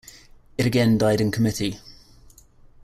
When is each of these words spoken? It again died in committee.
It 0.57 0.65
again 0.65 0.97
died 0.97 1.21
in 1.21 1.29
committee. 1.29 1.77